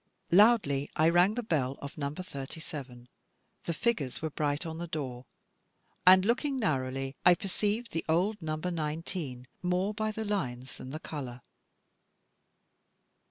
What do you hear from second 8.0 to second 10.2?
old No. 19, more by